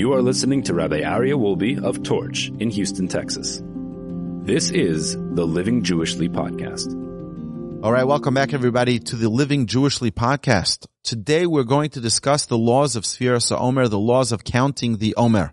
You 0.00 0.14
are 0.14 0.22
listening 0.22 0.62
to 0.62 0.72
Rabbi 0.72 1.02
Aryeh 1.02 1.38
Wolbe 1.38 1.84
of 1.84 2.02
Torch 2.02 2.48
in 2.58 2.70
Houston, 2.70 3.06
Texas. 3.06 3.60
This 4.46 4.70
is 4.70 5.14
the 5.14 5.46
Living 5.46 5.82
Jewishly 5.82 6.30
podcast. 6.30 6.94
All 7.84 7.92
right, 7.92 8.04
welcome 8.04 8.32
back 8.32 8.54
everybody 8.54 8.98
to 8.98 9.16
the 9.16 9.28
Living 9.28 9.66
Jewishly 9.66 10.10
podcast. 10.10 10.86
Today 11.02 11.44
we're 11.44 11.64
going 11.64 11.90
to 11.90 12.00
discuss 12.00 12.46
the 12.46 12.56
laws 12.56 12.96
of 12.96 13.04
Sfiras 13.04 13.54
Omer, 13.54 13.88
the 13.88 13.98
laws 13.98 14.32
of 14.32 14.42
counting 14.42 14.96
the 14.96 15.14
Omer. 15.16 15.52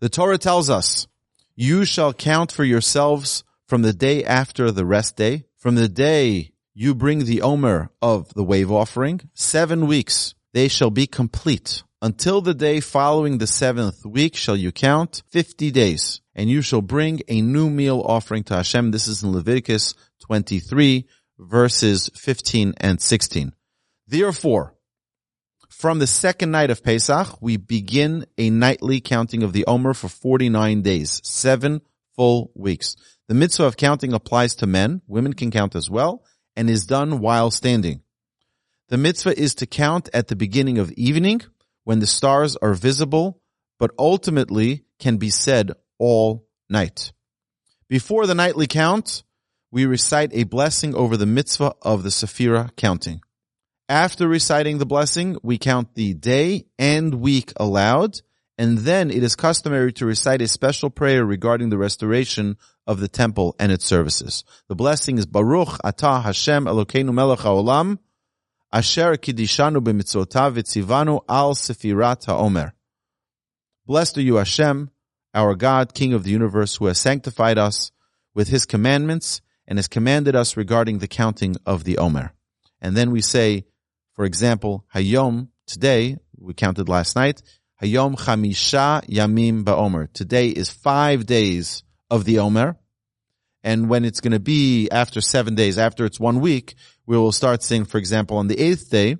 The 0.00 0.08
Torah 0.08 0.38
tells 0.38 0.70
us, 0.70 1.06
you 1.54 1.84
shall 1.84 2.14
count 2.14 2.50
for 2.50 2.64
yourselves 2.64 3.44
from 3.66 3.82
the 3.82 3.92
day 3.92 4.24
after 4.24 4.70
the 4.70 4.86
rest 4.86 5.16
day, 5.18 5.44
from 5.58 5.74
the 5.74 5.90
day 5.90 6.52
you 6.72 6.94
bring 6.94 7.26
the 7.26 7.42
Omer 7.42 7.90
of 8.00 8.32
the 8.32 8.42
wave 8.42 8.72
offering, 8.72 9.28
seven 9.34 9.86
weeks 9.86 10.34
they 10.54 10.68
shall 10.68 10.90
be 10.90 11.06
complete. 11.06 11.82
Until 12.02 12.40
the 12.40 12.52
day 12.52 12.80
following 12.80 13.38
the 13.38 13.46
seventh 13.46 14.04
week 14.04 14.34
shall 14.34 14.56
you 14.56 14.72
count 14.72 15.22
50 15.30 15.70
days, 15.70 16.20
and 16.34 16.50
you 16.50 16.60
shall 16.60 16.82
bring 16.82 17.20
a 17.28 17.40
new 17.40 17.70
meal 17.70 18.02
offering 18.04 18.42
to 18.44 18.56
Hashem. 18.56 18.90
This 18.90 19.06
is 19.06 19.22
in 19.22 19.30
Leviticus 19.30 19.94
23 20.22 21.06
verses 21.38 22.10
15 22.16 22.74
and 22.78 23.00
16. 23.00 23.52
Therefore, 24.08 24.74
from 25.70 26.00
the 26.00 26.08
second 26.08 26.50
night 26.50 26.70
of 26.70 26.82
Pesach, 26.82 27.40
we 27.40 27.56
begin 27.56 28.26
a 28.36 28.50
nightly 28.50 29.00
counting 29.00 29.44
of 29.44 29.52
the 29.52 29.64
Omer 29.66 29.94
for 29.94 30.08
49 30.08 30.82
days, 30.82 31.20
seven 31.22 31.82
full 32.16 32.50
weeks. 32.56 32.96
The 33.28 33.34
mitzvah 33.34 33.66
of 33.66 33.76
counting 33.76 34.12
applies 34.12 34.56
to 34.56 34.66
men. 34.66 35.02
Women 35.06 35.34
can 35.34 35.52
count 35.52 35.76
as 35.76 35.88
well 35.88 36.24
and 36.56 36.68
is 36.68 36.84
done 36.84 37.20
while 37.20 37.52
standing. 37.52 38.02
The 38.88 38.98
mitzvah 38.98 39.40
is 39.40 39.54
to 39.54 39.66
count 39.66 40.08
at 40.12 40.26
the 40.26 40.34
beginning 40.34 40.78
of 40.78 40.90
evening 40.92 41.42
when 41.84 41.98
the 41.98 42.06
stars 42.06 42.56
are 42.56 42.74
visible, 42.74 43.40
but 43.78 43.90
ultimately 43.98 44.84
can 44.98 45.16
be 45.16 45.30
said 45.30 45.72
all 45.98 46.46
night. 46.68 47.12
Before 47.88 48.26
the 48.26 48.34
nightly 48.34 48.66
count, 48.66 49.22
we 49.70 49.86
recite 49.86 50.30
a 50.32 50.44
blessing 50.44 50.94
over 50.94 51.16
the 51.16 51.26
mitzvah 51.26 51.74
of 51.82 52.02
the 52.02 52.10
Sephira 52.10 52.74
counting. 52.76 53.20
After 53.88 54.28
reciting 54.28 54.78
the 54.78 54.86
blessing, 54.86 55.36
we 55.42 55.58
count 55.58 55.94
the 55.94 56.14
day 56.14 56.66
and 56.78 57.16
week 57.16 57.52
aloud, 57.56 58.20
and 58.56 58.78
then 58.78 59.10
it 59.10 59.22
is 59.22 59.34
customary 59.34 59.92
to 59.94 60.06
recite 60.06 60.40
a 60.40 60.48
special 60.48 60.88
prayer 60.88 61.24
regarding 61.24 61.68
the 61.68 61.78
restoration 61.78 62.56
of 62.86 63.00
the 63.00 63.08
temple 63.08 63.56
and 63.58 63.72
its 63.72 63.84
services. 63.84 64.44
The 64.68 64.76
blessing 64.76 65.18
is 65.18 65.26
Baruch 65.26 65.78
Atah 65.84 66.22
Hashem 66.22 66.66
Elokeinu 66.66 67.12
Melech 67.12 67.40
HaOlam, 67.40 67.98
Asher 68.74 69.16
kidishanu 69.16 69.80
b'mitzvotav 69.80 70.54
v'tzivanu 70.54 71.20
al 71.28 71.54
sefirat 71.54 72.24
ha'omer. 72.24 72.72
Blessed 73.86 74.16
are 74.16 74.22
you, 74.22 74.36
Hashem, 74.36 74.90
our 75.34 75.54
God, 75.54 75.92
King 75.92 76.14
of 76.14 76.24
the 76.24 76.30
universe, 76.30 76.76
who 76.76 76.86
has 76.86 76.98
sanctified 76.98 77.58
us 77.58 77.92
with 78.34 78.48
His 78.48 78.64
commandments 78.64 79.42
and 79.66 79.78
has 79.78 79.88
commanded 79.88 80.34
us 80.34 80.56
regarding 80.56 80.98
the 80.98 81.08
counting 81.08 81.56
of 81.66 81.84
the 81.84 81.98
Omer. 81.98 82.32
And 82.80 82.96
then 82.96 83.10
we 83.10 83.20
say, 83.20 83.66
for 84.14 84.24
example, 84.24 84.86
Hayom, 84.94 85.48
today, 85.66 86.16
we 86.38 86.54
counted 86.54 86.88
last 86.88 87.14
night, 87.14 87.42
Hayom 87.82 88.16
chamisha 88.16 89.04
yamim 89.06 89.64
ba'omer. 89.64 90.10
Today 90.14 90.48
is 90.48 90.70
five 90.70 91.26
days 91.26 91.82
of 92.10 92.24
the 92.24 92.38
Omer. 92.38 92.76
And 93.64 93.88
when 93.88 94.04
it's 94.04 94.20
going 94.20 94.32
to 94.32 94.40
be 94.40 94.88
after 94.90 95.20
seven 95.20 95.54
days, 95.54 95.78
after 95.78 96.04
it's 96.04 96.18
one 96.18 96.40
week, 96.40 96.74
we 97.06 97.16
will 97.16 97.32
start 97.32 97.62
saying, 97.62 97.84
for 97.84 97.98
example, 97.98 98.36
on 98.36 98.48
the 98.48 98.58
eighth 98.58 98.90
day, 98.90 99.16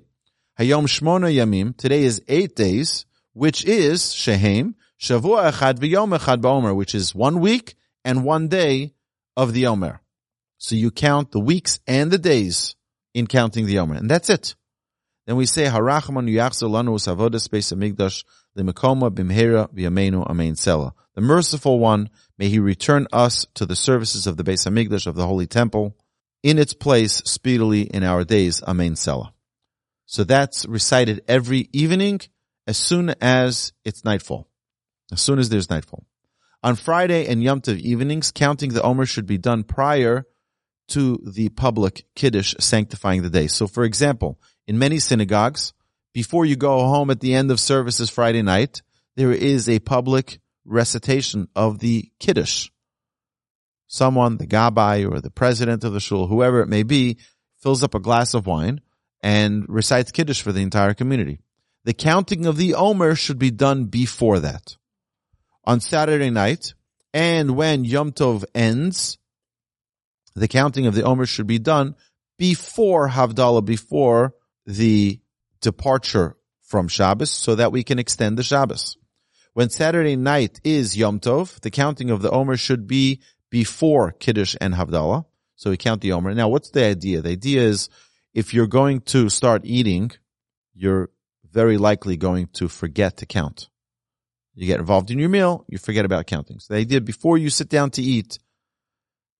Hayom 0.59 0.85
Shmona 0.85 1.33
Yamim, 1.33 1.75
today 1.77 2.03
is 2.03 2.21
eight 2.27 2.55
days, 2.55 3.05
which 3.33 3.65
is 3.65 4.13
Shehem, 4.13 4.75
Shavua 4.99 5.51
Echad 5.51 5.79
V'Yom 5.79 6.17
Echad 6.17 6.41
Ba'omer, 6.41 6.75
which 6.75 6.93
is 6.93 7.15
one 7.15 7.39
week 7.39 7.75
and 8.05 8.23
one 8.23 8.47
day 8.47 8.93
of 9.35 9.53
the 9.53 9.67
Omer. 9.67 10.01
So 10.57 10.75
you 10.75 10.91
count 10.91 11.31
the 11.31 11.39
weeks 11.39 11.79
and 11.87 12.11
the 12.11 12.17
days 12.17 12.75
in 13.13 13.27
counting 13.27 13.65
the 13.65 13.79
Omer. 13.79 13.95
And 13.95 14.09
that's 14.09 14.29
it. 14.29 14.55
Then 15.25 15.35
we 15.37 15.45
say, 15.45 15.65
Harachman 15.65 16.29
Yachzer 16.29 16.69
Lanu 16.69 16.99
Savodas 16.99 17.47
Beis 17.49 17.73
Hamikdash 17.73 18.23
Limekoma 18.57 19.09
Bimhera 19.09 19.69
Amen 20.29 20.53
Sela. 20.53 20.91
The 21.15 21.21
merciful 21.21 21.79
one, 21.79 22.09
may 22.37 22.49
he 22.49 22.59
return 22.59 23.07
us 23.13 23.45
to 23.55 23.65
the 23.65 23.75
services 23.75 24.27
of 24.27 24.37
the 24.37 24.43
Beis 24.43 24.67
Hamikdash 24.67 25.07
of 25.07 25.15
the 25.15 25.27
Holy 25.27 25.47
Temple 25.47 25.95
in 26.41 26.59
its 26.59 26.73
place 26.73 27.21
speedily 27.25 27.81
in 27.81 28.03
our 28.03 28.23
days. 28.23 28.61
Amen 28.63 28.95
Selah. 28.95 29.33
So 30.05 30.23
that's 30.23 30.65
recited 30.65 31.23
every 31.27 31.69
evening 31.71 32.21
as 32.67 32.77
soon 32.77 33.13
as 33.21 33.73
it's 33.85 34.03
nightfall. 34.03 34.47
As 35.11 35.21
soon 35.21 35.39
as 35.39 35.49
there's 35.49 35.69
nightfall. 35.69 36.05
On 36.63 36.75
Friday 36.75 37.27
and 37.27 37.43
Yom 37.43 37.61
Tov 37.61 37.77
evenings, 37.79 38.31
counting 38.31 38.73
the 38.73 38.81
Omer 38.81 39.05
should 39.05 39.25
be 39.25 39.37
done 39.37 39.63
prior 39.63 40.25
to 40.89 41.19
the 41.25 41.49
public 41.49 42.05
Kiddush 42.15 42.55
sanctifying 42.59 43.21
the 43.21 43.29
day. 43.29 43.47
So 43.47 43.67
for 43.67 43.83
example, 43.83 44.39
in 44.67 44.79
many 44.79 44.99
synagogues, 44.99 45.73
before 46.13 46.45
you 46.45 46.55
go 46.55 46.79
home 46.79 47.09
at 47.09 47.19
the 47.19 47.33
end 47.33 47.51
of 47.51 47.59
services 47.59 48.09
Friday 48.09 48.41
night, 48.41 48.81
there 49.15 49.31
is 49.31 49.67
a 49.67 49.79
public 49.79 50.39
recitation 50.65 51.47
of 51.55 51.79
the 51.79 52.11
Kiddush. 52.19 52.69
Someone, 53.87 54.37
the 54.37 54.47
Gabbai 54.47 55.09
or 55.11 55.19
the 55.19 55.29
president 55.29 55.83
of 55.83 55.93
the 55.93 55.99
shul, 55.99 56.27
whoever 56.27 56.61
it 56.61 56.67
may 56.69 56.83
be, 56.83 57.17
fills 57.61 57.83
up 57.83 57.95
a 57.95 57.99
glass 57.99 58.33
of 58.33 58.47
wine 58.47 58.81
and 59.21 59.65
recites 59.67 60.11
Kiddush 60.11 60.41
for 60.41 60.51
the 60.51 60.61
entire 60.61 60.93
community. 60.93 61.39
The 61.85 61.93
counting 61.93 62.45
of 62.45 62.57
the 62.57 62.75
Omer 62.75 63.15
should 63.15 63.39
be 63.39 63.51
done 63.51 63.85
before 63.85 64.39
that. 64.39 64.77
On 65.65 65.79
Saturday 65.79 66.29
night, 66.29 66.73
and 67.13 67.55
when 67.55 67.85
Yom 67.85 68.11
Tov 68.11 68.43
ends, 68.55 69.17
the 70.35 70.47
counting 70.47 70.87
of 70.87 70.95
the 70.95 71.03
Omer 71.03 71.25
should 71.25 71.47
be 71.47 71.59
done 71.59 71.95
before 72.37 73.09
Havdalah, 73.09 73.63
before 73.63 74.33
the 74.65 75.19
departure 75.63 76.37
from 76.61 76.87
Shabbos, 76.87 77.31
so 77.31 77.55
that 77.55 77.71
we 77.71 77.83
can 77.83 77.99
extend 77.99 78.37
the 78.37 78.43
Shabbos. 78.43 78.97
When 79.53 79.69
Saturday 79.69 80.15
night 80.15 80.59
is 80.63 80.97
Yom 80.97 81.19
Tov, 81.19 81.59
the 81.61 81.71
counting 81.71 82.09
of 82.09 82.21
the 82.21 82.31
Omer 82.31 82.57
should 82.57 82.87
be 82.87 83.21
before 83.49 84.11
Kiddush 84.11 84.55
and 84.59 84.73
Havdalah. 84.73 85.25
So 85.55 85.69
we 85.69 85.77
count 85.77 86.01
the 86.01 86.11
Omer. 86.11 86.33
Now, 86.33 86.49
what's 86.49 86.71
the 86.71 86.83
idea? 86.85 87.21
The 87.21 87.29
idea 87.29 87.61
is 87.61 87.89
if 88.33 88.53
you're 88.53 88.67
going 88.67 89.01
to 89.01 89.29
start 89.29 89.61
eating, 89.63 90.11
you're 90.73 91.09
very 91.51 91.77
likely 91.77 92.17
going 92.17 92.47
to 92.53 92.67
forget 92.67 93.17
to 93.17 93.27
count. 93.27 93.69
You 94.55 94.65
get 94.65 94.79
involved 94.79 95.11
in 95.11 95.19
your 95.19 95.29
meal, 95.29 95.65
you 95.67 95.77
forget 95.77 96.05
about 96.05 96.27
counting. 96.27 96.59
So 96.59 96.73
the 96.73 96.79
idea 96.79 97.01
before 97.01 97.37
you 97.37 97.49
sit 97.49 97.69
down 97.69 97.91
to 97.91 98.01
eat. 98.01 98.39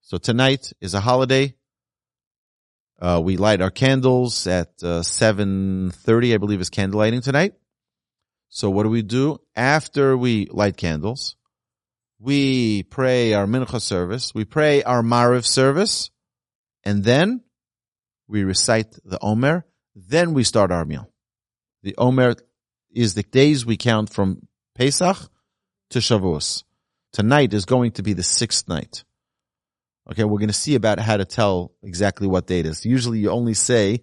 So 0.02 0.18
tonight 0.18 0.74
is 0.80 0.94
a 0.94 1.00
holiday. 1.00 1.56
Uh, 3.04 3.20
we 3.20 3.36
light 3.36 3.60
our 3.60 3.70
candles 3.70 4.48
at 4.48 4.70
uh, 4.82 5.02
7.30, 5.02 6.34
I 6.34 6.38
believe 6.38 6.62
is 6.62 6.70
candle 6.70 7.00
lighting 7.00 7.20
tonight. 7.20 7.54
So 8.48 8.70
what 8.70 8.84
do 8.84 8.90
we 8.90 9.02
do? 9.02 9.42
After 9.58 10.16
we 10.16 10.46
light 10.46 10.78
candles, 10.78 11.36
we 12.18 12.84
pray 12.84 13.34
our 13.34 13.46
mincha 13.46 13.82
service, 13.82 14.34
we 14.34 14.46
pray 14.46 14.84
our 14.84 15.02
mariv 15.02 15.46
service, 15.46 16.12
and 16.86 17.04
then 17.04 17.42
we 18.30 18.46
recite 18.46 18.96
the 19.04 19.20
Omer, 19.22 19.66
then 19.94 20.34
we 20.34 20.46
start 20.46 20.72
our 20.72 20.86
meal. 20.86 21.12
The 21.82 21.96
Omer 21.98 22.36
is 22.90 23.16
the 23.16 23.24
days 23.24 23.66
we 23.66 23.76
count 23.76 24.12
from 24.12 24.48
Pesach 24.76 25.18
to 25.90 26.00
Shavuos. 26.00 26.64
Tonight 27.12 27.54
is 27.54 27.66
going 27.66 27.92
to 27.92 28.02
be 28.02 28.14
the 28.14 28.24
sixth 28.24 28.70
night. 28.70 29.04
Okay, 30.12 30.24
we're 30.24 30.40
going 30.40 30.48
to 30.48 30.54
see 30.54 30.76
about 30.76 31.00
how 31.00 31.18
to 31.18 31.26
tell 31.26 31.72
exactly 31.82 32.28
what 32.28 32.48
date 32.48 32.66
is. 32.66 32.86
Usually 32.86 33.20
you 33.20 33.30
only 33.30 33.54
say, 33.54 34.02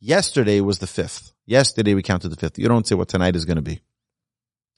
yesterday 0.00 0.60
was 0.60 0.78
the 0.78 0.86
fifth. 0.86 1.32
Yesterday 1.46 1.94
we 1.94 2.02
counted 2.02 2.28
the 2.28 2.36
fifth. 2.36 2.58
You 2.58 2.68
don't 2.68 2.86
say 2.86 2.94
what 2.94 3.08
tonight 3.08 3.34
is 3.34 3.44
going 3.44 3.56
to 3.56 3.62
be. 3.62 3.80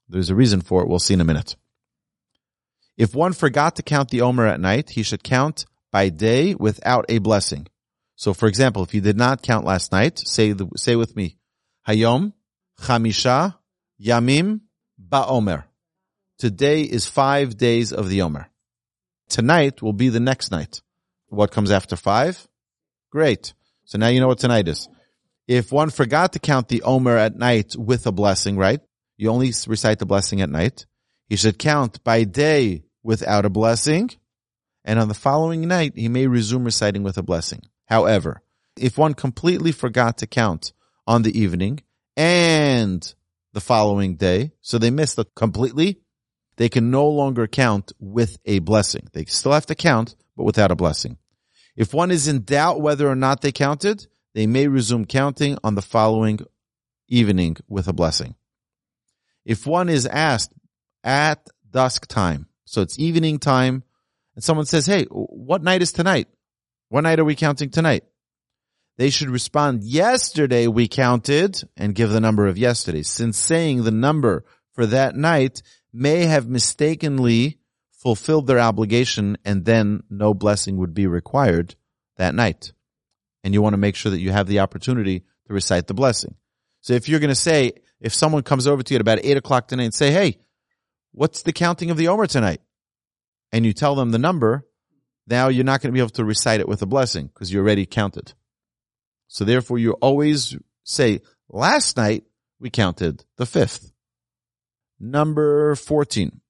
There's 0.08 0.30
a 0.30 0.34
reason 0.34 0.62
for 0.62 0.82
it. 0.82 0.88
We'll 0.88 0.98
see 0.98 1.14
in 1.14 1.20
a 1.20 1.24
minute. 1.24 1.56
If 2.96 3.14
one 3.14 3.32
forgot 3.32 3.76
to 3.76 3.82
count 3.82 4.10
the 4.10 4.22
Omer 4.22 4.46
at 4.46 4.60
night, 4.60 4.90
he 4.90 5.02
should 5.02 5.22
count 5.22 5.66
by 5.90 6.08
day 6.08 6.54
without 6.54 7.04
a 7.08 7.18
blessing. 7.18 7.66
So 8.16 8.32
for 8.32 8.46
example, 8.46 8.82
if 8.82 8.94
you 8.94 9.00
did 9.00 9.16
not 9.16 9.42
count 9.42 9.66
last 9.66 9.92
night, 9.92 10.18
say 10.18 10.52
the, 10.52 10.68
say 10.76 10.96
with 10.96 11.16
me, 11.16 11.36
Hayom, 11.88 12.32
Chamisha, 12.80 13.56
Yamim, 14.00 14.60
Ba'omer. 15.00 15.64
Today 16.38 16.82
is 16.82 17.06
five 17.06 17.56
days 17.56 17.92
of 17.92 18.08
the 18.08 18.22
Omer. 18.22 18.48
Tonight 19.28 19.82
will 19.82 19.92
be 19.92 20.08
the 20.08 20.20
next 20.20 20.50
night. 20.50 20.80
What 21.28 21.50
comes 21.50 21.70
after 21.70 21.96
five? 21.96 22.46
Great. 23.10 23.54
So 23.84 23.98
now 23.98 24.08
you 24.08 24.20
know 24.20 24.28
what 24.28 24.38
tonight 24.38 24.68
is. 24.68 24.88
If 25.46 25.72
one 25.72 25.90
forgot 25.90 26.32
to 26.32 26.38
count 26.38 26.68
the 26.68 26.82
Omer 26.82 27.16
at 27.16 27.36
night 27.36 27.76
with 27.76 28.06
a 28.06 28.12
blessing, 28.12 28.56
right? 28.56 28.80
You 29.16 29.30
only 29.30 29.52
recite 29.66 29.98
the 29.98 30.06
blessing 30.06 30.40
at 30.40 30.50
night. 30.50 30.86
He 31.28 31.36
should 31.36 31.58
count 31.58 32.02
by 32.02 32.24
day 32.24 32.84
without 33.02 33.44
a 33.44 33.50
blessing. 33.50 34.10
And 34.84 34.98
on 34.98 35.08
the 35.08 35.14
following 35.14 35.66
night, 35.66 35.92
he 35.96 36.08
may 36.08 36.26
resume 36.26 36.64
reciting 36.64 37.02
with 37.02 37.16
a 37.16 37.22
blessing. 37.22 37.62
However, 37.86 38.42
if 38.76 38.98
one 38.98 39.14
completely 39.14 39.72
forgot 39.72 40.18
to 40.18 40.26
count 40.26 40.72
on 41.06 41.22
the 41.22 41.38
evening 41.38 41.82
and 42.16 43.14
the 43.52 43.60
following 43.60 44.16
day, 44.16 44.52
so 44.60 44.78
they 44.78 44.90
missed 44.90 45.18
it 45.18 45.34
completely, 45.34 46.00
they 46.56 46.68
can 46.68 46.90
no 46.90 47.08
longer 47.08 47.46
count 47.46 47.92
with 47.98 48.38
a 48.44 48.60
blessing. 48.60 49.08
They 49.12 49.24
still 49.24 49.52
have 49.52 49.66
to 49.66 49.74
count, 49.74 50.14
but 50.36 50.44
without 50.44 50.70
a 50.70 50.76
blessing. 50.76 51.18
If 51.76 51.92
one 51.92 52.10
is 52.10 52.28
in 52.28 52.44
doubt 52.44 52.80
whether 52.80 53.08
or 53.08 53.16
not 53.16 53.40
they 53.40 53.52
counted, 53.52 54.06
they 54.34 54.46
may 54.46 54.68
resume 54.68 55.04
counting 55.04 55.58
on 55.64 55.74
the 55.74 55.82
following 55.82 56.40
evening 57.08 57.56
with 57.68 57.88
a 57.88 57.92
blessing. 57.92 58.34
If 59.44 59.66
one 59.66 59.88
is 59.88 60.06
asked 60.06 60.52
at 61.02 61.46
dusk 61.70 62.06
time, 62.06 62.46
so 62.64 62.82
it's 62.82 62.98
evening 62.98 63.38
time, 63.38 63.82
and 64.34 64.42
someone 64.42 64.66
says, 64.66 64.86
Hey, 64.86 65.04
what 65.04 65.62
night 65.62 65.82
is 65.82 65.92
tonight? 65.92 66.28
What 66.88 67.02
night 67.02 67.18
are 67.18 67.24
we 67.24 67.34
counting 67.34 67.70
tonight? 67.70 68.04
They 68.96 69.10
should 69.10 69.28
respond, 69.28 69.82
yesterday 69.82 70.68
we 70.68 70.86
counted 70.86 71.60
and 71.76 71.94
give 71.94 72.10
the 72.10 72.20
number 72.20 72.46
of 72.46 72.56
yesterday, 72.56 73.02
since 73.02 73.36
saying 73.36 73.82
the 73.82 73.90
number 73.90 74.44
for 74.74 74.86
that 74.86 75.16
night 75.16 75.62
may 75.92 76.26
have 76.26 76.48
mistakenly 76.48 77.58
fulfilled 77.92 78.46
their 78.46 78.60
obligation 78.60 79.38
and 79.44 79.64
then 79.64 80.02
no 80.10 80.34
blessing 80.34 80.76
would 80.76 80.92
be 80.92 81.06
required 81.06 81.74
that 82.16 82.34
night. 82.34 82.72
And 83.42 83.54
you 83.54 83.62
want 83.62 83.72
to 83.72 83.78
make 83.78 83.96
sure 83.96 84.10
that 84.10 84.20
you 84.20 84.30
have 84.30 84.46
the 84.46 84.60
opportunity 84.60 85.20
to 85.46 85.54
recite 85.54 85.86
the 85.86 85.94
blessing. 85.94 86.34
So 86.80 86.92
if 86.92 87.08
you're 87.08 87.20
going 87.20 87.28
to 87.28 87.34
say, 87.34 87.72
if 88.00 88.12
someone 88.12 88.42
comes 88.42 88.66
over 88.66 88.82
to 88.82 88.94
you 88.94 88.96
at 88.96 89.00
about 89.00 89.20
eight 89.22 89.36
o'clock 89.36 89.68
tonight 89.68 89.84
and 89.84 89.94
say, 89.94 90.10
Hey, 90.10 90.38
what's 91.12 91.42
the 91.42 91.52
counting 91.52 91.90
of 91.90 91.96
the 91.96 92.08
Omer 92.08 92.26
tonight? 92.26 92.60
And 93.52 93.64
you 93.64 93.72
tell 93.72 93.94
them 93.94 94.10
the 94.10 94.18
number, 94.18 94.66
now 95.26 95.48
you're 95.48 95.64
not 95.64 95.80
going 95.80 95.90
to 95.90 95.94
be 95.94 96.00
able 96.00 96.10
to 96.10 96.24
recite 96.24 96.60
it 96.60 96.68
with 96.68 96.82
a 96.82 96.86
blessing 96.86 97.28
because 97.28 97.50
you 97.52 97.60
already 97.60 97.86
counted. 97.86 98.34
So 99.28 99.44
therefore 99.44 99.78
you 99.78 99.92
always 99.92 100.56
say, 100.82 101.20
last 101.48 101.96
night 101.96 102.24
we 102.58 102.68
counted 102.68 103.24
the 103.36 103.46
fifth. 103.46 103.93
Number 105.04 105.74
14. 105.74 106.40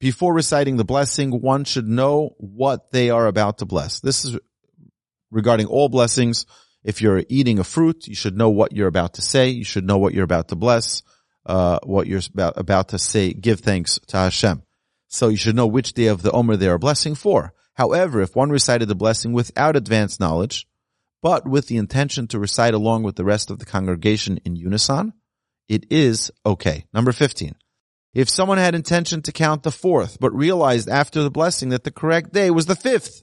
Before 0.00 0.34
reciting 0.34 0.76
the 0.76 0.84
blessing, 0.84 1.40
one 1.40 1.62
should 1.62 1.86
know 1.86 2.34
what 2.38 2.90
they 2.90 3.10
are 3.10 3.28
about 3.28 3.58
to 3.58 3.66
bless. 3.66 4.00
This 4.00 4.24
is 4.24 4.36
regarding 5.30 5.66
all 5.66 5.88
blessings. 5.88 6.44
If 6.82 7.00
you're 7.00 7.22
eating 7.28 7.60
a 7.60 7.64
fruit, 7.64 8.08
you 8.08 8.16
should 8.16 8.36
know 8.36 8.50
what 8.50 8.72
you're 8.72 8.88
about 8.88 9.14
to 9.14 9.22
say. 9.22 9.50
You 9.50 9.64
should 9.64 9.86
know 9.86 9.98
what 9.98 10.12
you're 10.12 10.24
about 10.24 10.48
to 10.48 10.56
bless, 10.56 11.02
uh, 11.46 11.78
what 11.84 12.08
you're 12.08 12.20
about, 12.34 12.58
about 12.58 12.88
to 12.88 12.98
say, 12.98 13.32
give 13.32 13.60
thanks 13.60 14.00
to 14.08 14.16
Hashem. 14.16 14.62
So 15.06 15.28
you 15.28 15.36
should 15.36 15.54
know 15.54 15.68
which 15.68 15.92
day 15.92 16.06
of 16.06 16.22
the 16.22 16.32
Omer 16.32 16.56
they 16.56 16.68
are 16.68 16.78
blessing 16.78 17.14
for. 17.14 17.52
However, 17.74 18.20
if 18.20 18.34
one 18.34 18.50
recited 18.50 18.88
the 18.88 18.96
blessing 18.96 19.32
without 19.32 19.76
advanced 19.76 20.18
knowledge, 20.18 20.66
but 21.22 21.46
with 21.46 21.68
the 21.68 21.76
intention 21.76 22.26
to 22.28 22.40
recite 22.40 22.74
along 22.74 23.04
with 23.04 23.14
the 23.14 23.24
rest 23.24 23.52
of 23.52 23.60
the 23.60 23.66
congregation 23.66 24.40
in 24.44 24.56
unison, 24.56 25.12
it 25.68 25.84
is 25.90 26.32
okay. 26.44 26.86
Number 26.92 27.12
15. 27.12 27.54
If 28.18 28.28
someone 28.28 28.58
had 28.58 28.74
intention 28.74 29.22
to 29.22 29.32
count 29.32 29.62
the 29.62 29.70
fourth, 29.70 30.18
but 30.18 30.34
realized 30.34 30.88
after 30.88 31.22
the 31.22 31.30
blessing 31.30 31.68
that 31.68 31.84
the 31.84 31.92
correct 31.92 32.32
day 32.32 32.50
was 32.50 32.66
the 32.66 32.74
fifth, 32.74 33.22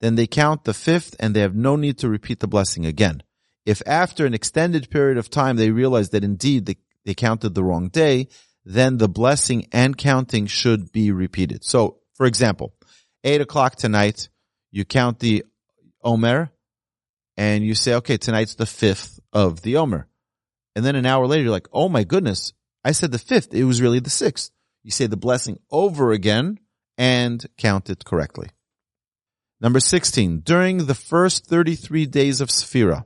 then 0.00 0.14
they 0.14 0.28
count 0.28 0.62
the 0.62 0.72
fifth 0.72 1.16
and 1.18 1.34
they 1.34 1.40
have 1.40 1.56
no 1.56 1.74
need 1.74 1.98
to 1.98 2.08
repeat 2.08 2.38
the 2.38 2.46
blessing 2.46 2.86
again. 2.86 3.24
If 3.66 3.82
after 3.84 4.24
an 4.24 4.32
extended 4.32 4.90
period 4.90 5.18
of 5.18 5.28
time 5.28 5.56
they 5.56 5.72
realize 5.72 6.10
that 6.10 6.22
indeed 6.22 6.66
they, 6.66 6.76
they 7.04 7.14
counted 7.14 7.56
the 7.56 7.64
wrong 7.64 7.88
day, 7.88 8.28
then 8.64 8.98
the 8.98 9.08
blessing 9.08 9.66
and 9.72 9.98
counting 9.98 10.46
should 10.46 10.92
be 10.92 11.10
repeated. 11.10 11.64
So, 11.64 11.98
for 12.14 12.26
example, 12.26 12.74
eight 13.24 13.40
o'clock 13.40 13.74
tonight, 13.74 14.28
you 14.70 14.84
count 14.84 15.18
the 15.18 15.44
Omer 16.04 16.52
and 17.36 17.64
you 17.64 17.74
say, 17.74 17.94
okay, 17.94 18.18
tonight's 18.18 18.54
the 18.54 18.66
fifth 18.66 19.18
of 19.32 19.62
the 19.62 19.78
Omer. 19.78 20.06
And 20.76 20.84
then 20.84 20.94
an 20.94 21.06
hour 21.06 21.26
later, 21.26 21.42
you're 21.42 21.50
like, 21.50 21.66
oh 21.72 21.88
my 21.88 22.04
goodness, 22.04 22.52
I 22.84 22.92
said 22.92 23.12
the 23.12 23.18
fifth. 23.18 23.54
It 23.54 23.64
was 23.64 23.80
really 23.80 24.00
the 24.00 24.10
sixth. 24.10 24.50
You 24.82 24.90
say 24.90 25.06
the 25.06 25.16
blessing 25.16 25.58
over 25.70 26.12
again 26.12 26.58
and 26.98 27.44
count 27.56 27.90
it 27.90 28.04
correctly. 28.04 28.48
Number 29.60 29.78
16, 29.78 30.40
during 30.40 30.86
the 30.86 30.94
first 30.94 31.46
33 31.46 32.06
days 32.06 32.40
of 32.40 32.48
Sphira, 32.48 33.04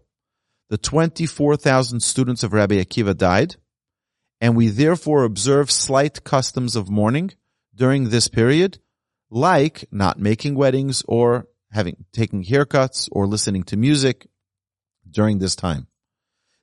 the 0.70 0.78
24,000 0.78 2.00
students 2.00 2.43
of 2.43 2.55
Rabbi 2.55 2.76
Akiva 2.76 3.14
died, 3.17 3.56
and 4.40 4.56
we 4.56 4.69
therefore 4.69 5.25
observe 5.25 5.70
slight 5.70 6.25
customs 6.25 6.75
of 6.75 6.88
mourning 6.88 7.32
during 7.75 8.08
this 8.08 8.29
period, 8.29 8.79
like 9.31 9.84
not 9.93 10.19
making 10.19 10.55
weddings 10.55 11.02
or 11.06 11.46
having 11.70 12.06
taking 12.12 12.43
haircuts 12.43 13.08
or 13.12 13.26
listening 13.26 13.62
to 13.64 13.76
music 13.76 14.26
during 15.11 15.38
this 15.38 15.55
time 15.55 15.88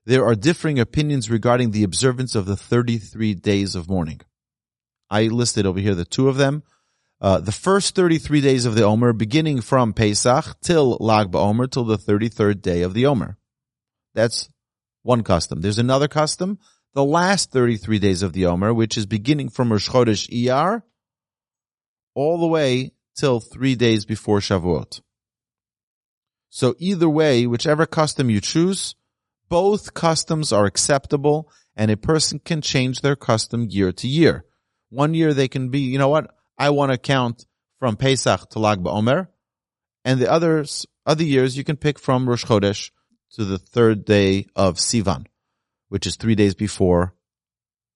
there 0.06 0.26
are 0.26 0.36
differing 0.36 0.80
opinions 0.80 1.30
regarding 1.30 1.72
the 1.72 1.84
observance 1.84 2.36
of 2.36 2.46
the 2.46 2.58
33 2.58 3.36
days 3.36 3.76
of 3.76 3.90
mourning. 3.90 4.22
I 5.10 5.24
listed 5.24 5.66
over 5.66 5.80
here 5.80 5.96
the 5.96 6.06
two 6.06 6.28
of 6.28 6.38
them. 6.38 6.64
Uh, 7.22 7.40
the 7.40 7.54
first 7.54 7.96
33 7.96 8.42
days 8.42 8.66
of 8.66 8.76
the 8.76 8.84
Omer, 8.84 9.14
beginning 9.14 9.62
from 9.62 9.94
Pesach 9.94 10.60
till 10.62 10.98
Lag 11.00 11.32
BaOmer, 11.32 11.72
till 11.72 11.86
the 11.86 11.98
33rd 11.98 12.62
day 12.62 12.82
of 12.82 12.94
the 12.94 13.06
Omer. 13.06 13.38
That's 14.14 14.50
one 15.04 15.24
custom. 15.24 15.62
There's 15.62 15.80
another 15.80 16.10
custom, 16.10 16.60
the 16.94 17.04
last 17.04 17.52
33 17.52 18.00
days 18.00 18.24
of 18.24 18.34
the 18.34 18.48
Omer, 18.48 18.74
which 18.74 18.98
is 18.98 19.06
beginning 19.06 19.50
from 19.50 19.72
Rosh 19.72 19.90
Chodesh 19.90 20.30
Iyar, 20.30 20.84
all 22.14 22.40
the 22.40 22.48
way 22.48 22.92
till 23.16 23.40
three 23.40 23.76
days 23.76 24.06
before 24.06 24.40
Shavuot. 24.40 25.02
So 26.50 26.76
either 26.78 27.10
way, 27.10 27.48
whichever 27.48 27.86
custom 27.86 28.30
you 28.30 28.42
choose, 28.42 28.96
both 29.54 29.94
customs 29.94 30.52
are 30.52 30.66
acceptable 30.66 31.48
and 31.76 31.92
a 31.92 31.96
person 31.96 32.40
can 32.40 32.60
change 32.60 33.02
their 33.02 33.16
custom 33.16 33.68
year 33.70 33.92
to 33.92 34.08
year. 34.08 34.46
One 34.90 35.14
year 35.14 35.32
they 35.32 35.48
can 35.48 35.70
be, 35.70 35.82
you 35.82 36.00
know 36.00 36.10
what? 36.10 36.34
I 36.58 36.72
want 36.72 36.92
to 36.92 36.98
count 36.98 37.46
from 37.78 37.96
Pesach 37.96 38.50
to 38.50 38.58
Lag 38.58 38.80
BaOmer. 38.80 39.28
And 40.04 40.20
the 40.20 40.32
others, 40.32 40.88
other 41.06 41.24
years 41.24 41.56
you 41.56 41.64
can 41.64 41.78
pick 41.78 42.00
from 42.00 42.28
Rosh 42.28 42.44
Chodesh 42.44 42.90
to 43.34 43.46
the 43.46 43.60
third 43.60 44.06
day 44.06 44.48
of 44.56 44.78
Sivan, 44.78 45.28
which 45.88 46.08
is 46.08 46.16
three 46.16 46.34
days 46.34 46.56
before 46.56 47.14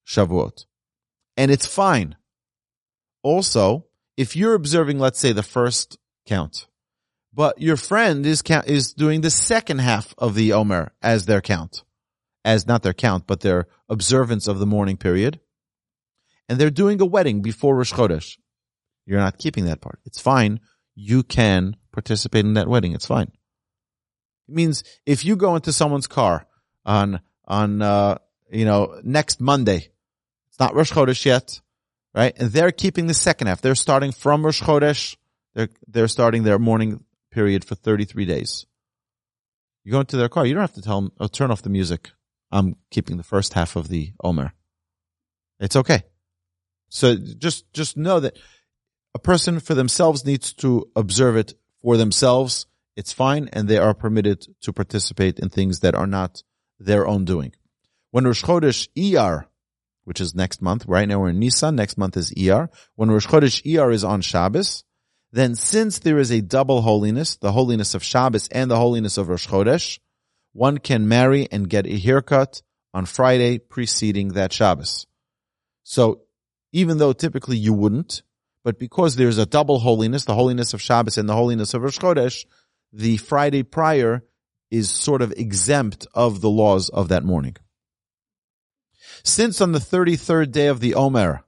Shavuot. 0.06 0.64
And 1.36 1.50
it's 1.50 1.66
fine. 1.66 2.14
Also, 3.24 3.86
if 4.16 4.36
you're 4.36 4.54
observing, 4.54 5.00
let's 5.00 5.18
say 5.18 5.32
the 5.32 5.42
first 5.42 5.98
count, 6.24 6.68
but 7.32 7.60
your 7.60 7.76
friend 7.76 8.24
is 8.26 8.42
count, 8.42 8.66
is 8.66 8.94
doing 8.94 9.20
the 9.20 9.30
second 9.30 9.78
half 9.78 10.14
of 10.18 10.34
the 10.34 10.52
Omer 10.52 10.92
as 11.02 11.26
their 11.26 11.40
count, 11.40 11.82
as 12.44 12.66
not 12.66 12.82
their 12.82 12.94
count, 12.94 13.26
but 13.26 13.40
their 13.40 13.66
observance 13.88 14.48
of 14.48 14.58
the 14.58 14.66
mourning 14.66 14.96
period. 14.96 15.40
And 16.48 16.58
they're 16.58 16.70
doing 16.70 17.00
a 17.00 17.06
wedding 17.06 17.42
before 17.42 17.76
Rosh 17.76 17.92
Chodesh. 17.92 18.38
You're 19.06 19.20
not 19.20 19.38
keeping 19.38 19.66
that 19.66 19.80
part. 19.80 20.00
It's 20.04 20.20
fine. 20.20 20.60
You 20.94 21.22
can 21.22 21.76
participate 21.92 22.44
in 22.44 22.54
that 22.54 22.68
wedding. 22.68 22.92
It's 22.92 23.06
fine. 23.06 23.30
It 24.48 24.54
means 24.54 24.82
if 25.06 25.24
you 25.24 25.36
go 25.36 25.56
into 25.56 25.72
someone's 25.72 26.06
car 26.06 26.46
on, 26.84 27.20
on, 27.46 27.82
uh, 27.82 28.18
you 28.50 28.64
know, 28.64 29.00
next 29.02 29.40
Monday, 29.40 29.88
it's 30.48 30.58
not 30.58 30.74
Rosh 30.74 30.92
Chodesh 30.92 31.24
yet, 31.24 31.60
right? 32.14 32.36
And 32.38 32.50
they're 32.50 32.72
keeping 32.72 33.06
the 33.06 33.14
second 33.14 33.46
half. 33.46 33.60
They're 33.60 33.74
starting 33.74 34.12
from 34.12 34.44
Rosh 34.44 34.62
Chodesh. 34.62 35.16
They're, 35.54 35.68
they're 35.86 36.08
starting 36.08 36.42
their 36.42 36.58
mourning 36.58 37.04
period 37.38 37.64
for 37.64 37.76
33 37.76 38.24
days. 38.24 38.66
You 39.84 39.92
go 39.92 40.00
into 40.00 40.16
their 40.16 40.28
car, 40.28 40.44
you 40.44 40.54
don't 40.54 40.68
have 40.68 40.72
to 40.72 40.82
tell 40.82 41.00
them, 41.00 41.12
oh, 41.20 41.28
turn 41.28 41.52
off 41.52 41.62
the 41.62 41.70
music. 41.70 42.10
I'm 42.50 42.74
keeping 42.90 43.16
the 43.16 43.22
first 43.22 43.52
half 43.52 43.76
of 43.76 43.86
the 43.86 44.12
Omer. 44.24 44.54
It's 45.60 45.76
okay. 45.76 46.02
So 46.88 47.14
just, 47.14 47.72
just 47.72 47.96
know 47.96 48.18
that 48.18 48.36
a 49.14 49.20
person 49.20 49.60
for 49.60 49.74
themselves 49.74 50.26
needs 50.26 50.52
to 50.54 50.90
observe 50.96 51.36
it 51.36 51.54
for 51.80 51.96
themselves. 51.96 52.66
It's 52.96 53.12
fine. 53.12 53.48
And 53.52 53.68
they 53.68 53.78
are 53.78 53.94
permitted 53.94 54.44
to 54.62 54.72
participate 54.72 55.38
in 55.38 55.48
things 55.48 55.78
that 55.80 55.94
are 55.94 56.08
not 56.08 56.42
their 56.80 57.06
own 57.06 57.24
doing. 57.24 57.52
When 58.10 58.24
Rosh 58.24 58.42
Chodesh 58.42 58.88
Iyar, 58.96 59.44
which 60.02 60.20
is 60.20 60.34
next 60.34 60.60
month, 60.60 60.86
right 60.88 61.06
now 61.06 61.20
we're 61.20 61.28
in 61.28 61.38
Nisan, 61.38 61.76
next 61.76 61.98
month 61.98 62.16
is 62.16 62.32
Iyar. 62.32 62.68
When 62.96 63.12
Rosh 63.12 63.28
Chodesh 63.28 63.62
Iyar 63.64 63.94
is 63.94 64.02
on 64.02 64.22
Shabbos, 64.22 64.82
then 65.32 65.54
since 65.54 65.98
there 65.98 66.18
is 66.18 66.30
a 66.30 66.40
double 66.40 66.82
holiness, 66.82 67.36
the 67.36 67.52
holiness 67.52 67.94
of 67.94 68.02
Shabbos 68.02 68.48
and 68.48 68.70
the 68.70 68.76
holiness 68.76 69.18
of 69.18 69.28
Rosh 69.28 69.46
Chodesh, 69.46 69.98
one 70.52 70.78
can 70.78 71.08
marry 71.08 71.48
and 71.50 71.68
get 71.68 71.86
a 71.86 71.98
haircut 71.98 72.62
on 72.94 73.04
Friday 73.04 73.58
preceding 73.58 74.28
that 74.28 74.52
Shabbos. 74.52 75.06
So 75.82 76.22
even 76.72 76.98
though 76.98 77.12
typically 77.12 77.56
you 77.56 77.72
wouldn't, 77.72 78.22
but 78.64 78.78
because 78.78 79.16
there's 79.16 79.38
a 79.38 79.46
double 79.46 79.78
holiness, 79.78 80.24
the 80.24 80.34
holiness 80.34 80.74
of 80.74 80.82
Shabbos 80.82 81.18
and 81.18 81.28
the 81.28 81.34
holiness 81.34 81.74
of 81.74 81.82
Rosh 81.82 81.98
Chodesh, 81.98 82.44
the 82.92 83.18
Friday 83.18 83.62
prior 83.62 84.24
is 84.70 84.90
sort 84.90 85.22
of 85.22 85.32
exempt 85.32 86.06
of 86.14 86.40
the 86.40 86.50
laws 86.50 86.88
of 86.88 87.08
that 87.08 87.24
mourning. 87.24 87.56
Since 89.24 89.60
on 89.60 89.72
the 89.72 89.78
33rd 89.78 90.52
day 90.52 90.66
of 90.66 90.80
the 90.80 90.94
Omer, 90.94 91.44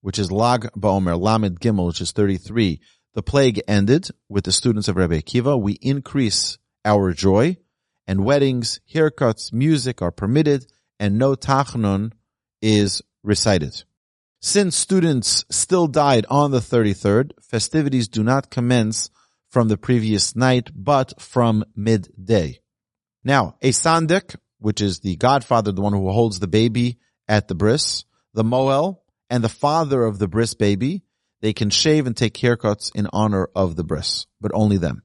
which 0.00 0.18
is 0.18 0.30
Lag 0.30 0.70
BaOmer, 0.76 1.18
Lamed 1.18 1.60
Gimel, 1.60 1.86
which 1.86 2.00
is 2.00 2.12
33, 2.12 2.80
the 3.14 3.22
plague 3.22 3.62
ended 3.66 4.08
with 4.28 4.44
the 4.44 4.52
students 4.52 4.88
of 4.88 4.96
Rebbe 4.96 5.20
Akiva. 5.20 5.60
We 5.60 5.74
increase 5.74 6.58
our 6.84 7.12
joy 7.12 7.56
and 8.06 8.24
weddings, 8.24 8.80
haircuts, 8.92 9.52
music 9.52 10.02
are 10.02 10.10
permitted 10.10 10.66
and 10.98 11.18
no 11.18 11.34
tachnun 11.34 12.12
is 12.60 13.02
recited. 13.22 13.84
Since 14.40 14.76
students 14.76 15.44
still 15.50 15.86
died 15.86 16.26
on 16.28 16.50
the 16.50 16.58
33rd, 16.58 17.30
festivities 17.40 18.08
do 18.08 18.22
not 18.22 18.50
commence 18.50 19.10
from 19.48 19.68
the 19.68 19.78
previous 19.78 20.36
night, 20.36 20.70
but 20.74 21.20
from 21.20 21.64
midday. 21.74 22.60
Now, 23.22 23.56
a 23.62 23.70
sandik, 23.70 24.36
which 24.58 24.80
is 24.82 25.00
the 25.00 25.16
godfather, 25.16 25.72
the 25.72 25.80
one 25.80 25.94
who 25.94 26.10
holds 26.10 26.40
the 26.40 26.46
baby 26.46 26.98
at 27.26 27.48
the 27.48 27.54
bris, 27.54 28.04
the 28.34 28.44
moel, 28.44 29.02
and 29.30 29.42
the 29.42 29.48
father 29.48 30.04
of 30.04 30.18
the 30.18 30.28
bris 30.28 30.54
baby, 30.54 31.03
they 31.44 31.52
can 31.52 31.68
shave 31.68 32.06
and 32.06 32.16
take 32.16 32.32
haircuts 32.38 32.90
in 32.94 33.06
honor 33.12 33.50
of 33.54 33.76
the 33.76 33.84
bris, 33.84 34.26
but 34.40 34.50
only 34.54 34.78
them. 34.78 35.02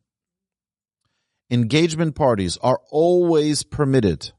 Engagement 1.51 2.15
parties 2.15 2.57
are 2.61 2.79
always 2.91 3.63
permitted. 3.63 4.31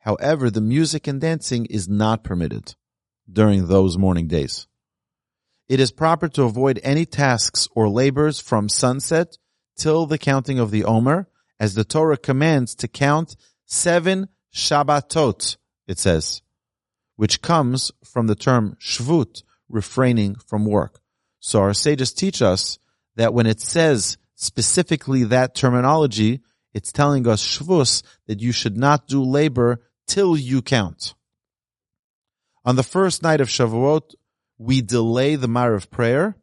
However, 0.00 0.50
the 0.50 0.60
music 0.60 1.06
and 1.06 1.20
dancing 1.20 1.66
is 1.66 1.88
not 1.88 2.24
permitted 2.24 2.74
during 3.32 3.68
those 3.68 3.96
mourning 3.96 4.26
days. 4.26 4.66
It 5.68 5.78
is 5.78 5.92
proper 5.92 6.26
to 6.30 6.42
avoid 6.42 6.80
any 6.82 7.06
tasks 7.06 7.68
or 7.70 7.88
labors 7.88 8.40
from 8.40 8.68
sunset 8.68 9.38
till 9.76 10.06
the 10.06 10.18
counting 10.18 10.58
of 10.58 10.72
the 10.72 10.82
Omer, 10.82 11.28
as 11.60 11.74
the 11.74 11.84
Torah 11.84 12.16
commands 12.16 12.74
to 12.74 12.88
count 12.88 13.36
seven 13.64 14.28
Shabbatot, 14.52 15.56
it 15.86 16.00
says, 16.00 16.42
which 17.14 17.42
comes 17.42 17.92
from 18.04 18.26
the 18.26 18.34
term 18.34 18.76
shvut, 18.80 19.44
refraining 19.68 20.34
from 20.34 20.64
work. 20.64 20.98
So 21.46 21.60
our 21.60 21.74
sages 21.74 22.14
teach 22.14 22.40
us 22.40 22.78
that 23.16 23.34
when 23.34 23.46
it 23.46 23.60
says 23.60 24.16
specifically 24.34 25.24
that 25.24 25.54
terminology, 25.54 26.40
it's 26.72 26.90
telling 26.90 27.28
us 27.28 27.46
shvus 27.46 28.02
that 28.26 28.40
you 28.40 28.50
should 28.50 28.78
not 28.78 29.06
do 29.06 29.22
labor 29.22 29.82
till 30.06 30.38
you 30.38 30.62
count. 30.62 31.14
On 32.64 32.76
the 32.76 32.82
first 32.82 33.22
night 33.22 33.42
of 33.42 33.48
Shavuot, 33.48 34.14
we 34.56 34.80
delay 34.80 35.36
the 35.36 35.46
Maariv 35.46 35.90
prayer 35.90 36.34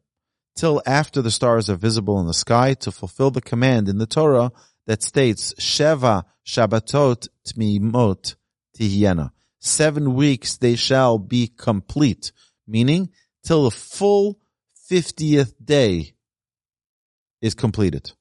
till 0.56 0.84
after 0.86 1.24
the 1.24 1.32
stars 1.32 1.68
are 1.68 1.76
visible 1.76 2.20
in 2.20 2.28
the 2.28 2.34
sky 2.36 2.76
to 2.76 2.92
fulfill 2.92 3.32
the 3.32 3.42
command 3.42 3.90
in 3.90 3.98
the 3.98 4.06
Torah 4.06 4.52
that 4.86 5.02
states 5.02 5.56
Sheva 5.56 6.26
Shabbatot 6.46 7.28
Tmimot 7.48 8.36
Tihiena. 8.78 9.32
Seven 9.58 10.14
weeks 10.14 10.58
they 10.58 10.76
shall 10.76 11.18
be 11.18 11.48
complete, 11.48 12.32
meaning 12.68 13.10
till 13.44 13.64
the 13.64 13.72
full 13.72 14.38
50th 14.92 15.54
day 15.64 16.12
is 17.42 17.56
completed. 17.56 18.12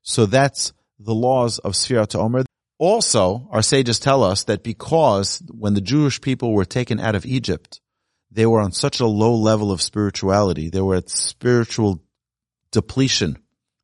So 0.00 0.24
that's 0.24 0.72
the 0.98 1.14
laws 1.14 1.58
of 1.58 1.74
Sfirat 1.74 2.14
Omer. 2.14 2.44
Also, 2.78 3.46
our 3.50 3.60
sages 3.60 4.00
tell 4.00 4.24
us 4.24 4.44
that 4.44 4.64
because 4.64 5.42
when 5.50 5.74
the 5.74 5.82
Jewish 5.82 6.22
people 6.22 6.54
were 6.54 6.64
taken 6.64 6.98
out 6.98 7.14
of 7.14 7.26
Egypt, 7.26 7.82
they 8.30 8.46
were 8.46 8.60
on 8.60 8.72
such 8.72 9.00
a 9.00 9.06
low 9.06 9.34
level 9.34 9.70
of 9.70 9.82
spirituality. 9.82 10.70
They 10.70 10.80
were 10.80 10.96
at 10.96 11.10
spiritual 11.10 12.02
depletion. 12.70 13.36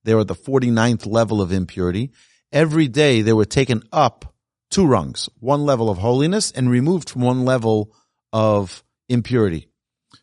They 0.05 0.15
were 0.15 0.23
at 0.23 0.29
the 0.29 0.35
49th 0.35 1.07
level 1.07 1.43
of 1.43 1.53
impurity. 1.53 2.11
Every 2.51 2.89
day 2.89 3.21
they 3.21 3.35
were 3.35 3.45
taken 3.45 3.83
up 3.93 4.35
two 4.71 4.87
rungs, 4.87 5.29
one 5.41 5.67
level 5.67 5.91
of 5.91 5.99
holiness 5.99 6.51
and 6.51 6.71
removed 6.71 7.11
from 7.11 7.21
one 7.21 7.45
level 7.45 7.95
of 8.33 8.83
impurity. 9.11 9.69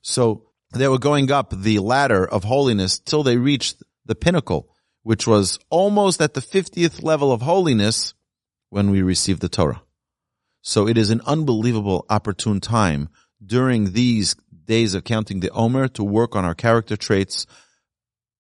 So 0.01 0.45
they 0.71 0.87
were 0.87 0.99
going 0.99 1.31
up 1.31 1.51
the 1.51 1.79
ladder 1.79 2.25
of 2.27 2.43
holiness 2.43 2.99
till 2.99 3.23
they 3.23 3.37
reached 3.37 3.83
the 4.05 4.15
pinnacle, 4.15 4.69
which 5.03 5.25
was 5.25 5.59
almost 5.69 6.21
at 6.21 6.33
the 6.33 6.41
50th 6.41 7.03
level 7.03 7.31
of 7.31 7.41
holiness 7.41 8.13
when 8.69 8.91
we 8.91 9.01
received 9.01 9.41
the 9.41 9.49
Torah. 9.49 9.81
So 10.61 10.87
it 10.87 10.97
is 10.97 11.11
an 11.11 11.21
unbelievable 11.25 12.05
opportune 12.09 12.59
time 12.59 13.09
during 13.45 13.93
these 13.93 14.35
days 14.65 14.95
of 14.95 15.03
counting 15.03 15.39
the 15.39 15.51
Omer 15.51 15.87
to 15.89 16.03
work 16.03 16.35
on 16.35 16.43
our 16.43 16.55
character 16.55 16.97
traits 16.97 17.45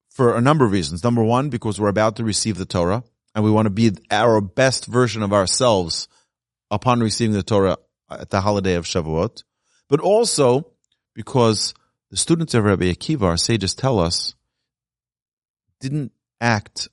for 0.09 0.35
a 0.35 0.41
number 0.41 0.65
of 0.65 0.71
reasons. 0.71 1.03
Number 1.03 1.23
one, 1.23 1.49
because 1.49 1.79
we're 1.79 1.89
about 1.89 2.15
to 2.15 2.23
receive 2.23 2.57
the 2.57 2.65
Torah 2.65 3.03
and 3.35 3.43
we 3.43 3.51
want 3.51 3.65
to 3.65 3.69
be 3.69 3.91
our 4.09 4.41
best 4.41 4.87
version 4.87 5.21
of 5.21 5.33
ourselves 5.33 6.07
upon 6.71 6.99
receiving 7.01 7.35
the 7.35 7.43
Torah 7.43 7.77
at 8.09 8.29
the 8.29 8.41
holiday 8.41 8.75
of 8.75 8.85
Shavuot, 8.85 9.43
but 9.87 9.99
also 9.99 10.71
because 11.15 11.73
the 12.11 12.17
students 12.17 12.53
of 12.53 12.63
Rabbi 12.63 12.91
Akiva, 12.91 13.23
our 13.23 13.37
sages 13.37 13.73
tell 13.73 13.99
us, 13.99 14.35
didn't 15.79 16.11
act 16.39 16.89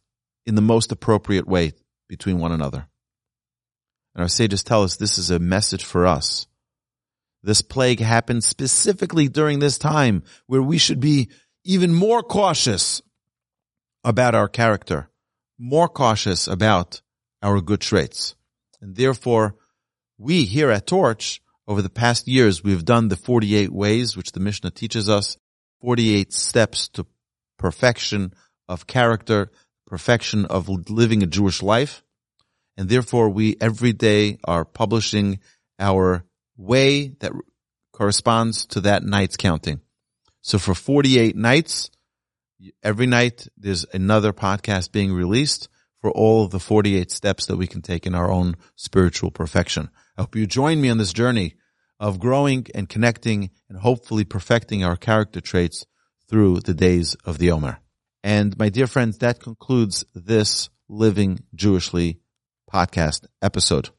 in 0.46 0.54
the 0.54 0.62
most 0.62 0.92
appropriate 0.92 1.46
way 1.46 1.72
between 2.08 2.38
one 2.38 2.52
another. 2.52 2.88
And 4.14 4.22
our 4.22 4.28
sages 4.28 4.62
tell 4.62 4.82
us 4.82 4.96
this 4.96 5.18
is 5.18 5.30
a 5.30 5.38
message 5.38 5.84
for 5.84 6.06
us. 6.06 6.46
This 7.42 7.62
plague 7.62 8.00
happened 8.00 8.44
specifically 8.44 9.28
during 9.28 9.58
this 9.58 9.78
time 9.78 10.22
where 10.46 10.62
we 10.62 10.78
should 10.78 11.00
be 11.00 11.28
even 11.64 11.92
more 11.92 12.22
cautious 12.22 13.02
about 14.04 14.34
our 14.34 14.48
character, 14.48 15.10
more 15.58 15.88
cautious 15.88 16.46
about 16.46 17.00
our 17.42 17.60
good 17.60 17.80
traits. 17.80 18.36
And 18.80 18.94
therefore, 18.94 19.56
we 20.18 20.44
here 20.44 20.70
at 20.70 20.86
Torch, 20.86 21.40
over 21.66 21.82
the 21.82 21.90
past 21.90 22.26
years, 22.26 22.64
we've 22.64 22.84
done 22.84 23.08
the 23.08 23.16
48 23.16 23.72
ways, 23.72 24.16
which 24.16 24.32
the 24.32 24.40
Mishnah 24.40 24.70
teaches 24.70 25.08
us, 25.08 25.36
48 25.80 26.32
steps 26.32 26.88
to 26.88 27.06
perfection 27.58 28.34
of 28.68 28.86
character, 28.86 29.50
perfection 29.86 30.46
of 30.46 30.68
living 30.90 31.22
a 31.22 31.26
Jewish 31.26 31.62
life. 31.62 32.02
And 32.76 32.88
therefore, 32.88 33.28
we 33.28 33.56
every 33.60 33.92
day 33.92 34.38
are 34.44 34.64
publishing 34.64 35.40
our 35.78 36.24
way 36.56 37.08
that 37.20 37.32
corresponds 37.92 38.66
to 38.66 38.80
that 38.80 39.04
night's 39.04 39.36
counting. 39.36 39.80
So 40.40 40.58
for 40.58 40.74
48 40.74 41.36
nights, 41.36 41.90
every 42.82 43.06
night 43.06 43.46
there's 43.56 43.86
another 43.92 44.32
podcast 44.32 44.92
being 44.92 45.12
released 45.12 45.68
for 46.00 46.10
all 46.10 46.44
of 46.44 46.50
the 46.50 46.58
48 46.58 47.10
steps 47.10 47.46
that 47.46 47.56
we 47.56 47.66
can 47.66 47.82
take 47.82 48.06
in 48.06 48.14
our 48.14 48.30
own 48.30 48.56
spiritual 48.74 49.30
perfection. 49.30 49.90
I 50.16 50.22
hope 50.22 50.36
you 50.36 50.46
join 50.46 50.80
me 50.80 50.90
on 50.90 50.98
this 50.98 51.12
journey 51.12 51.54
of 51.98 52.18
growing 52.18 52.66
and 52.74 52.88
connecting 52.88 53.50
and 53.68 53.78
hopefully 53.78 54.24
perfecting 54.24 54.84
our 54.84 54.96
character 54.96 55.40
traits 55.40 55.86
through 56.28 56.60
the 56.60 56.74
days 56.74 57.16
of 57.24 57.38
the 57.38 57.50
Omer. 57.50 57.78
And 58.22 58.58
my 58.58 58.68
dear 58.68 58.86
friends, 58.86 59.18
that 59.18 59.40
concludes 59.40 60.04
this 60.14 60.68
Living 60.88 61.40
Jewishly 61.54 62.18
podcast 62.72 63.26
episode. 63.40 63.90